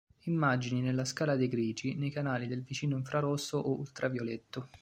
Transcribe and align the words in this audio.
Immagini 0.23 0.81
nella 0.81 1.05
scala 1.05 1.35
dei 1.35 1.47
grigi 1.47 1.93
nei 1.95 2.09
canali 2.09 2.47
del 2.47 2.63
vicino 2.63 2.97
infrarosso 2.97 3.59
o 3.59 3.77
ultravioletto. 3.77 4.67